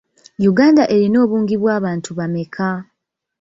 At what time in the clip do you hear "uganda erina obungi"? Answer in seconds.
0.49-1.55